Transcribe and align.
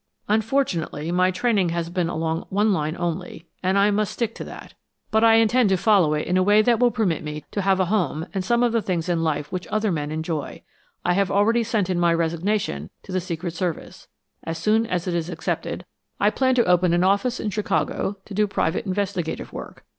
"Unfortunately, 0.27 1.11
my 1.11 1.29
training 1.29 1.69
has 1.69 1.91
been 1.91 2.09
along 2.09 2.47
one 2.49 2.73
line 2.73 2.97
only, 2.97 3.45
and 3.61 3.77
I 3.77 3.91
must 3.91 4.11
stick 4.13 4.33
to 4.33 4.43
that. 4.45 4.73
But 5.11 5.23
I 5.23 5.35
intend 5.35 5.69
to 5.69 5.77
follow 5.77 6.15
it 6.15 6.25
in 6.25 6.37
a 6.37 6.41
way 6.41 6.63
that 6.63 6.79
will 6.79 6.89
permit 6.89 7.23
me 7.23 7.45
to 7.51 7.61
have 7.61 7.79
a 7.79 7.85
home, 7.85 8.25
and 8.33 8.43
some 8.43 8.63
of 8.63 8.71
the 8.71 8.81
things 8.81 9.07
in 9.07 9.21
life 9.21 9.51
which 9.51 9.67
other 9.67 9.91
men 9.91 10.09
enjoy. 10.09 10.63
I 11.05 11.13
have 11.13 11.29
already 11.29 11.63
sent 11.63 11.87
in 11.87 11.99
my 11.99 12.15
resignation 12.15 12.89
to 13.03 13.11
the 13.11 13.21
Secret 13.21 13.53
Service. 13.53 14.07
As 14.43 14.57
soon 14.57 14.87
as 14.87 15.05
it 15.05 15.13
is 15.13 15.29
accepted 15.29 15.85
I 16.19 16.31
plan 16.31 16.55
to 16.55 16.65
open 16.65 16.93
an 16.95 17.03
office 17.03 17.39
in 17.39 17.51
Chicago, 17.51 18.17
to 18.25 18.33
do 18.33 18.47
private 18.47 18.87
investigative 18.87 19.53
work. 19.53 19.85